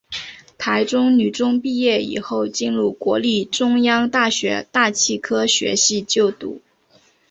[0.57, 6.59] 台中女中毕业以后进入国立中央大学大气科学系就读。